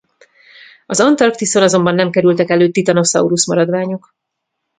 [0.85, 4.15] Az Antarktiszon azonban nem kerültek elő titanosaurus maradványok.